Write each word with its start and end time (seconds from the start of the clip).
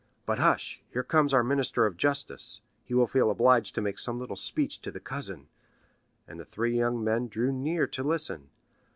But 0.25 0.39
hush, 0.39 0.81
here 0.91 1.03
comes 1.03 1.31
our 1.31 1.43
minister 1.43 1.85
of 1.85 1.95
justice; 1.95 2.61
he 2.83 2.95
will 2.95 3.05
feel 3.05 3.29
obliged 3.29 3.75
to 3.75 3.81
make 3.81 3.99
some 3.99 4.17
little 4.19 4.35
speech 4.35 4.81
to 4.81 4.89
the 4.89 4.99
cousin," 4.99 5.47
and 6.27 6.39
the 6.39 6.45
three 6.45 6.75
young 6.75 7.03
men 7.03 7.27
drew 7.27 7.51
near 7.51 7.85
to 7.85 8.01
listen. 8.03 8.49